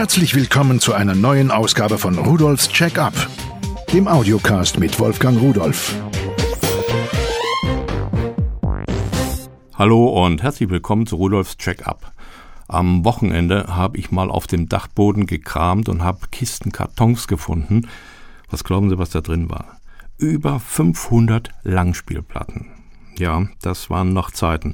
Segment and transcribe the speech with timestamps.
[0.00, 3.12] Herzlich willkommen zu einer neuen Ausgabe von Rudolfs Check-up,
[3.92, 5.94] dem Audiocast mit Wolfgang Rudolf.
[9.74, 12.12] Hallo und herzlich willkommen zu Rudolfs Check-up.
[12.66, 17.86] Am Wochenende habe ich mal auf dem Dachboden gekramt und habe Kisten Kartons gefunden.
[18.48, 19.80] Was glauben Sie, was da drin war?
[20.16, 22.79] Über 500 Langspielplatten.
[23.20, 24.72] Ja, das waren noch Zeiten,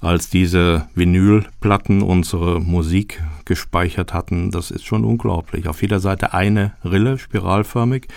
[0.00, 4.50] als diese Vinylplatten unsere Musik gespeichert hatten.
[4.50, 5.68] Das ist schon unglaublich.
[5.68, 8.08] Auf jeder Seite eine Rille, spiralförmig.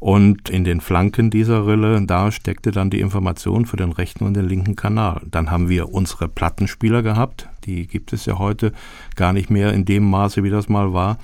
[0.00, 4.34] Und in den Flanken dieser Rille, da steckte dann die Information für den rechten und
[4.34, 5.22] den linken Kanal.
[5.30, 7.48] Dann haben wir unsere Plattenspieler gehabt.
[7.64, 8.72] Die gibt es ja heute
[9.14, 11.18] gar nicht mehr in dem Maße, wie das mal war.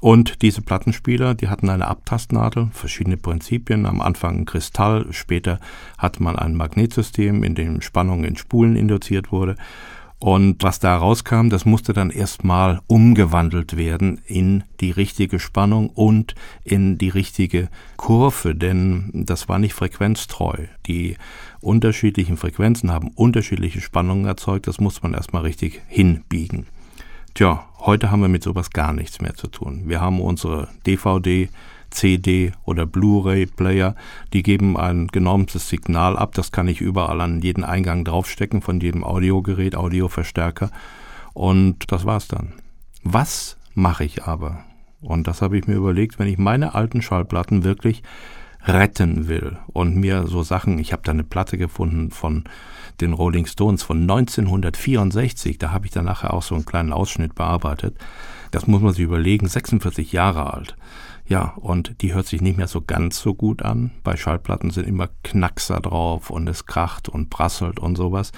[0.00, 3.86] Und diese Plattenspieler, die hatten eine Abtastnadel, verschiedene Prinzipien.
[3.86, 5.58] Am Anfang ein Kristall, später
[5.96, 9.56] hat man ein Magnetsystem, in dem Spannung in Spulen induziert wurde.
[10.20, 16.34] Und was da rauskam, das musste dann erstmal umgewandelt werden in die richtige Spannung und
[16.64, 20.66] in die richtige Kurve, denn das war nicht frequenztreu.
[20.86, 21.16] Die
[21.60, 26.66] unterschiedlichen Frequenzen haben unterschiedliche Spannungen erzeugt, das muss man erstmal richtig hinbiegen.
[27.34, 29.82] Tja, heute haben wir mit sowas gar nichts mehr zu tun.
[29.86, 31.48] Wir haben unsere DVD,
[31.90, 33.94] CD oder Blu-ray-Player,
[34.32, 36.34] die geben ein genormtes Signal ab.
[36.34, 40.70] Das kann ich überall an jeden Eingang draufstecken von jedem Audiogerät, Audioverstärker.
[41.32, 42.54] Und das war's dann.
[43.04, 44.64] Was mache ich aber?
[45.00, 48.02] Und das habe ich mir überlegt, wenn ich meine alten Schallplatten wirklich
[48.68, 52.44] retten will und mir so Sachen, ich habe da eine Platte gefunden von
[53.00, 57.34] den Rolling Stones von 1964, da habe ich dann nachher auch so einen kleinen Ausschnitt
[57.34, 57.96] bearbeitet.
[58.50, 60.76] Das muss man sich überlegen, 46 Jahre alt.
[61.26, 63.90] Ja, und die hört sich nicht mehr so ganz so gut an.
[64.02, 68.32] Bei Schallplatten sind immer Knackser drauf und es kracht und prasselt und sowas.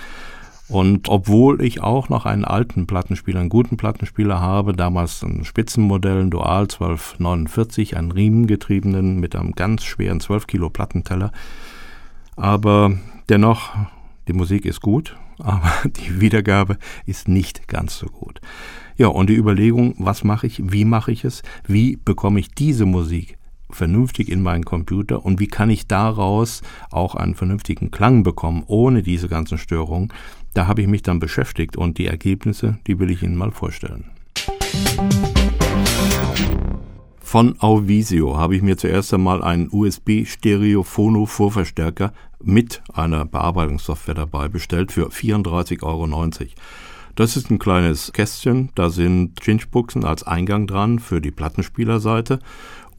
[0.71, 6.21] Und obwohl ich auch noch einen alten Plattenspieler, einen guten Plattenspieler habe, damals ein Spitzenmodell,
[6.21, 11.33] ein Dual 1249, einen riemengetriebenen mit einem ganz schweren 12 Kilo Plattenteller.
[12.37, 12.93] Aber
[13.29, 13.71] dennoch,
[14.29, 18.41] die Musik ist gut, aber die Wiedergabe ist nicht ganz so gut.
[18.97, 22.87] Ja, und die Überlegung, was mache ich, wie mache ich es, wie bekomme ich diese
[22.87, 23.40] Musik
[23.77, 29.03] vernünftig in meinen Computer und wie kann ich daraus auch einen vernünftigen Klang bekommen, ohne
[29.03, 30.13] diese ganzen Störungen,
[30.55, 34.07] da habe ich mich dann beschäftigt und die Ergebnisse, die will ich Ihnen mal vorstellen.
[37.21, 45.11] Von Auvisio habe ich mir zuerst einmal einen USB-Stereo-Phono-Vorverstärker mit einer Bearbeitungssoftware dabei bestellt für
[45.11, 46.09] 34,90 Euro.
[47.15, 52.41] Das ist ein kleines Kästchen, da sind Chinchbuchsen als Eingang dran für die Plattenspielerseite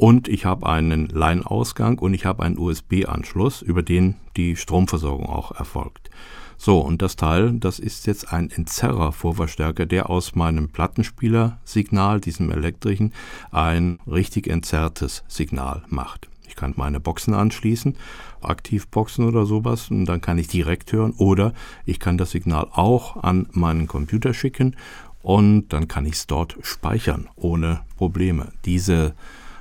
[0.01, 5.51] und ich habe einen Line-Ausgang und ich habe einen USB-Anschluss, über den die Stromversorgung auch
[5.51, 6.09] erfolgt.
[6.57, 13.13] So, und das Teil, das ist jetzt ein Entzerrer-Vorverstärker, der aus meinem Plattenspieler-Signal, diesem elektrischen,
[13.51, 16.29] ein richtig entzerrtes Signal macht.
[16.47, 17.95] Ich kann meine Boxen anschließen,
[18.41, 21.13] Aktivboxen oder sowas, und dann kann ich direkt hören.
[21.19, 21.53] Oder
[21.85, 24.75] ich kann das Signal auch an meinen Computer schicken
[25.21, 28.51] und dann kann ich es dort speichern ohne Probleme.
[28.65, 29.13] Diese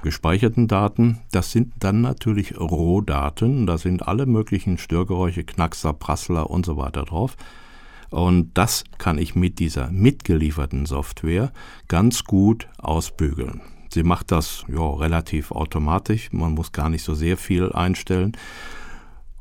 [0.02, 6.66] gespeicherten Daten, das sind dann natürlich Rohdaten, da sind alle möglichen Störgeräusche, Knackser, Prassler und
[6.66, 7.36] so weiter drauf.
[8.10, 11.52] Und das kann ich mit dieser mitgelieferten Software
[11.88, 13.60] ganz gut ausbügeln.
[13.92, 18.36] Sie macht das ja, relativ automatisch, man muss gar nicht so sehr viel einstellen.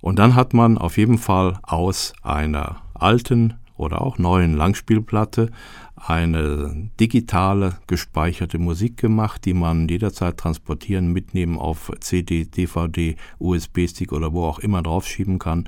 [0.02, 5.51] Und dann hat man auf jeden Fall aus einer alten oder auch neuen Langspielplatte
[5.95, 14.34] eine digitale gespeicherte Musik gemacht, die man jederzeit transportieren, mitnehmen auf CD, DVD, USB-Stick oder
[14.34, 15.68] wo auch immer draufschieben kann.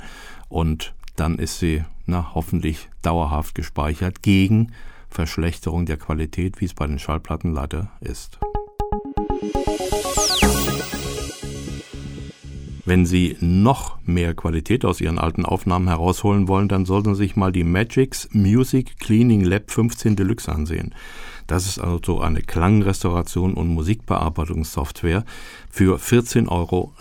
[0.49, 4.71] Und dann ist sie na, hoffentlich dauerhaft gespeichert gegen
[5.09, 8.39] Verschlechterung der Qualität, wie es bei den Schallplatten leider ist.
[12.91, 17.37] Wenn Sie noch mehr Qualität aus Ihren alten Aufnahmen herausholen wollen, dann sollten Sie sich
[17.37, 20.93] mal die Magix Music Cleaning Lab 15 Deluxe ansehen.
[21.47, 25.23] Das ist also eine Klangrestauration und Musikbearbeitungssoftware
[25.69, 26.91] für 14,90 Euro.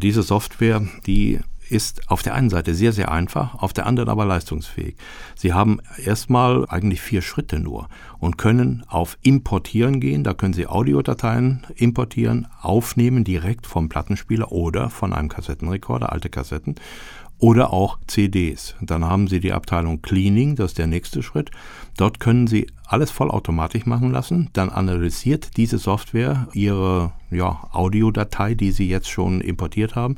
[0.00, 4.24] Diese Software, die ist auf der einen Seite sehr, sehr einfach, auf der anderen aber
[4.24, 4.96] leistungsfähig.
[5.34, 10.24] Sie haben erstmal eigentlich vier Schritte nur und können auf Importieren gehen.
[10.24, 16.76] Da können Sie Audiodateien importieren, aufnehmen direkt vom Plattenspieler oder von einem Kassettenrekorder, alte Kassetten
[17.38, 18.74] oder auch CDs.
[18.80, 21.50] Dann haben Sie die Abteilung Cleaning, das ist der nächste Schritt.
[21.96, 24.48] Dort können Sie alles vollautomatisch machen lassen.
[24.54, 30.16] Dann analysiert diese Software Ihre ja, Audiodatei, die Sie jetzt schon importiert haben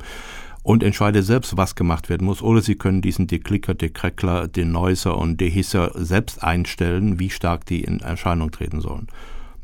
[0.63, 2.41] und entscheide selbst, was gemacht werden muss.
[2.41, 7.83] Oder Sie können diesen Deklicker, Dekreckler, den Neuser und Dehisser selbst einstellen, wie stark die
[7.83, 9.07] in Erscheinung treten sollen.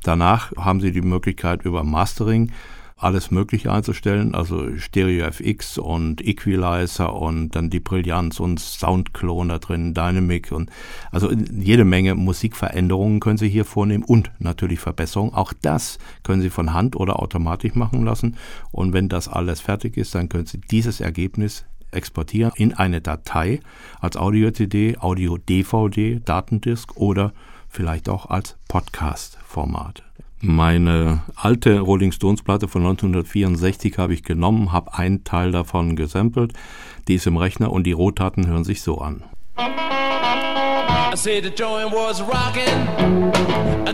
[0.03, 2.51] Danach haben Sie die Möglichkeit über Mastering
[2.97, 9.59] alles Mögliche einzustellen, also Stereo FX und Equalizer und dann die Brillanz und Soundclone da
[9.59, 10.69] drin, Dynamic und
[11.11, 15.33] also jede Menge Musikveränderungen können Sie hier vornehmen und natürlich Verbesserungen.
[15.33, 18.37] Auch das können Sie von Hand oder automatisch machen lassen
[18.71, 23.59] und wenn das alles fertig ist, dann können Sie dieses Ergebnis exportieren in eine Datei
[23.99, 27.33] als Audio-CD, Audio-DVD, Datendisk oder
[27.67, 30.04] vielleicht auch als Podcast-Format.
[30.47, 36.53] Meine alte Rolling Stones Platte von 1964 habe ich genommen, habe einen Teil davon gesampelt,
[37.07, 39.23] die ist im Rechner und die Rohtaten hören sich so an.
[39.57, 42.85] I said the joint was rocking,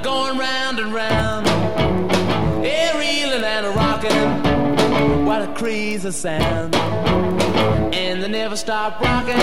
[0.03, 1.47] going round and round,
[2.65, 6.75] yeah, reeling and rocking, what a crazy sound,
[7.95, 9.39] and they never stopped rocking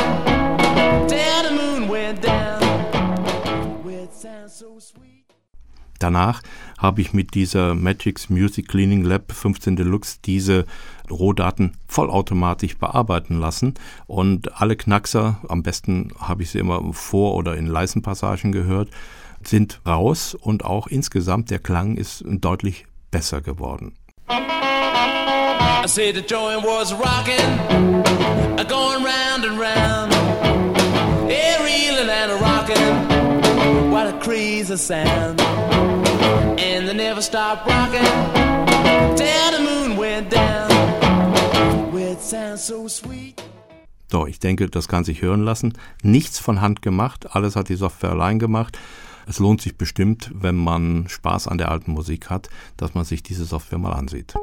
[1.09, 2.61] till the moon went down.
[3.83, 5.18] Well, it sounds so sweet.
[5.99, 6.43] Danach
[6.79, 10.65] habe ich mit dieser Magix Music Cleaning Lab 15 Deluxe diese
[11.11, 13.75] Rohdaten vollautomatisch bearbeiten lassen.
[14.06, 18.91] Und alle Knackser, am besten habe ich sie immer vor oder in leisen Passagen gehört,
[19.43, 20.35] sind raus.
[20.35, 23.95] Und auch insgesamt der Klang ist deutlich besser geworden.
[25.81, 27.39] I said the joint was rocking,
[28.69, 30.12] going round and round,
[31.31, 33.08] yeah, reeling and rocking,
[33.99, 35.41] what a crazy sound.
[36.61, 38.05] And they never stopped rocking
[39.17, 40.71] till the moon went down.
[41.95, 43.43] It sounds so sweet.
[44.11, 45.75] So, ich denke, das kann sich hören lassen.
[46.03, 48.79] Nichts von Hand gemacht, alles hat die Software allein gemacht.
[49.27, 52.49] Es lohnt sich bestimmt, wenn man Spaß an der alten Musik hat,
[52.79, 54.35] dass man sich diese Software mal ansieht.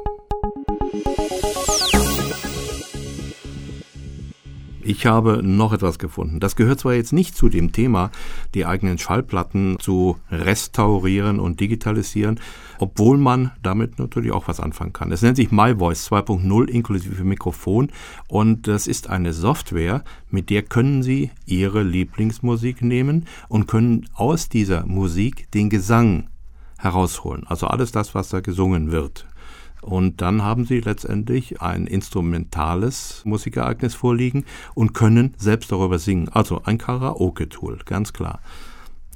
[4.88, 6.38] Ich habe noch etwas gefunden.
[6.38, 8.12] Das gehört zwar jetzt nicht zu dem Thema,
[8.54, 12.38] die eigenen Schallplatten zu restaurieren und digitalisieren,
[12.78, 15.10] obwohl man damit natürlich auch was anfangen kann.
[15.10, 17.90] Es nennt sich MyVoice 2.0 inklusive Mikrofon
[18.28, 24.48] und das ist eine Software, mit der können Sie Ihre Lieblingsmusik nehmen und können aus
[24.48, 26.28] dieser Musik den Gesang
[26.78, 27.44] herausholen.
[27.48, 29.26] Also alles das, was da gesungen wird.
[29.86, 34.44] Und dann haben sie letztendlich ein instrumentales Musikereignis vorliegen
[34.74, 36.28] und können selbst darüber singen.
[36.28, 38.40] Also ein Karaoke-Tool, ganz klar.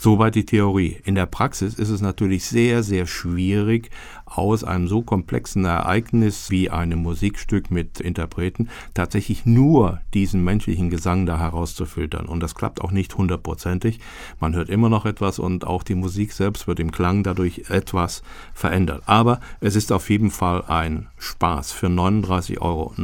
[0.03, 0.97] Soweit die Theorie.
[1.05, 3.91] In der Praxis ist es natürlich sehr, sehr schwierig,
[4.25, 11.27] aus einem so komplexen Ereignis wie einem Musikstück mit Interpreten tatsächlich nur diesen menschlichen Gesang
[11.27, 12.25] da herauszufiltern.
[12.25, 14.01] Und das klappt auch nicht hundertprozentig.
[14.41, 18.23] Man hört immer noch etwas und auch die Musik selbst wird im Klang dadurch etwas
[18.55, 19.03] verändert.
[19.05, 22.95] Aber es ist auf jeden Fall ein Spaß für 39,90 Euro.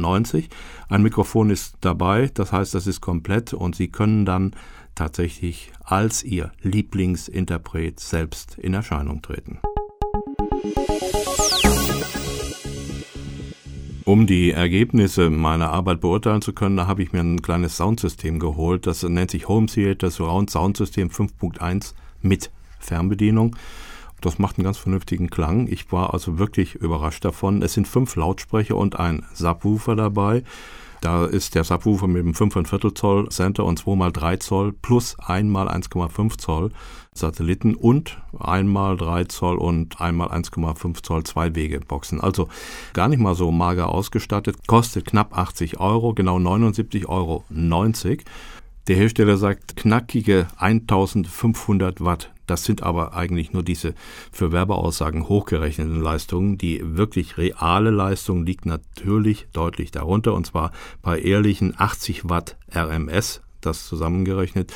[0.89, 4.55] Ein Mikrofon ist dabei, das heißt, das ist komplett und Sie können dann
[4.97, 9.59] tatsächlich als ihr Lieblingsinterpret selbst in Erscheinung treten.
[14.03, 18.87] Um die Ergebnisse meiner Arbeit beurteilen zu können, habe ich mir ein kleines Soundsystem geholt.
[18.87, 22.49] Das nennt sich Home Theater Surround Soundsystem 5.1 mit
[22.79, 23.57] Fernbedienung.
[24.21, 25.67] Das macht einen ganz vernünftigen Klang.
[25.67, 27.61] Ich war also wirklich überrascht davon.
[27.61, 30.43] Es sind fünf Lautsprecher und ein Subwoofer dabei.
[31.01, 36.71] Da ist der Subwoofer mit dem 5,25 Zoll Center und 2x3 Zoll plus 1x1,5 Zoll
[37.13, 42.21] Satelliten und 1x3 Zoll und 1x1,5 Zoll Zwei-Wege-Boxen.
[42.21, 42.47] Also
[42.93, 44.67] gar nicht mal so mager ausgestattet.
[44.67, 47.43] Kostet knapp 80 Euro, genau 79,90 Euro.
[48.87, 52.31] Der Hersteller sagt knackige 1500 Watt.
[52.47, 53.93] Das sind aber eigentlich nur diese
[54.31, 56.57] für Werbeaussagen hochgerechneten Leistungen.
[56.57, 63.41] Die wirklich reale Leistung liegt natürlich deutlich darunter und zwar bei ehrlichen 80 Watt RMS,
[63.61, 64.73] das zusammengerechnet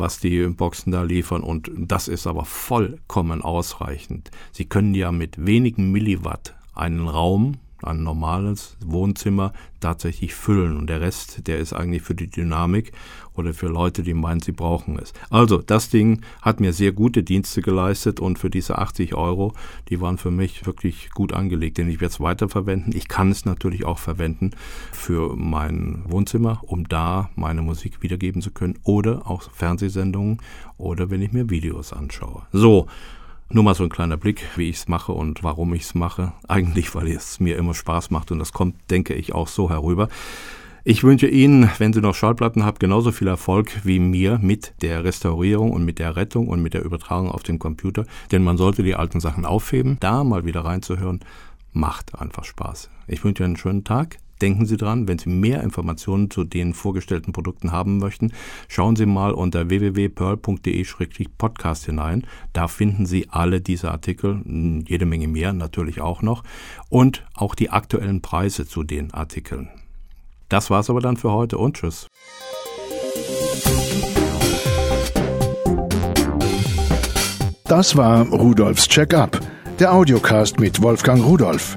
[0.00, 4.30] was die Boxen da liefern und das ist aber vollkommen ausreichend.
[4.52, 10.76] Sie können ja mit wenigen Milliwatt einen Raum ein normales Wohnzimmer tatsächlich füllen.
[10.76, 12.92] Und der Rest, der ist eigentlich für die Dynamik
[13.34, 15.12] oder für Leute, die meinen, sie brauchen es.
[15.30, 19.52] Also, das Ding hat mir sehr gute Dienste geleistet und für diese 80 Euro,
[19.88, 22.94] die waren für mich wirklich gut angelegt, denn ich werde es weiterverwenden.
[22.96, 24.50] Ich kann es natürlich auch verwenden
[24.92, 30.38] für mein Wohnzimmer, um da meine Musik wiedergeben zu können oder auch Fernsehsendungen
[30.76, 32.42] oder wenn ich mir Videos anschaue.
[32.52, 32.88] So,
[33.50, 36.32] nur mal so ein kleiner Blick, wie ich es mache und warum ich es mache.
[36.46, 40.08] Eigentlich, weil es mir immer Spaß macht und das kommt, denke ich, auch so herüber.
[40.84, 45.04] Ich wünsche Ihnen, wenn Sie noch Schallplatten haben, genauso viel Erfolg wie mir mit der
[45.04, 48.04] Restaurierung und mit der Rettung und mit der Übertragung auf den Computer.
[48.32, 51.20] Denn man sollte die alten Sachen aufheben, da mal wieder reinzuhören,
[51.72, 52.90] macht einfach Spaß.
[53.06, 54.18] Ich wünsche Ihnen einen schönen Tag.
[54.40, 58.32] Denken Sie dran, wenn Sie mehr Informationen zu den vorgestellten Produkten haben möchten,
[58.68, 62.24] schauen Sie mal unter www.pearl.de-podcast hinein.
[62.52, 64.40] Da finden Sie alle diese Artikel,
[64.86, 66.44] jede Menge mehr natürlich auch noch
[66.88, 69.68] und auch die aktuellen Preise zu den Artikeln.
[70.48, 72.06] Das war's aber dann für heute und tschüss.
[77.64, 79.40] Das war Rudolfs Check-up,
[79.78, 81.76] der Audiocast mit Wolfgang Rudolf.